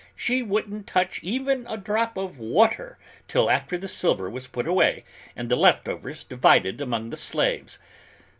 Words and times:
She 0.15 0.41
wouldn't 0.41 0.87
touch 0.87 1.19
even 1.21 1.67
a 1.69 1.77
drop 1.77 2.17
of 2.17 2.39
water 2.39 2.97
till 3.27 3.51
after 3.51 3.77
the 3.77 3.87
silver 3.87 4.31
was 4.31 4.47
put 4.47 4.67
away 4.67 5.03
and 5.35 5.47
the 5.47 5.55
leftovers 5.55 6.23
divided 6.23 6.81
among 6.81 7.11
the 7.11 7.17
slaves." 7.17 7.77